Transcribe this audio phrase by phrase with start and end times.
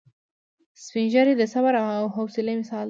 [0.83, 2.79] سپین ږیری د صبر او حوصلې مثال دی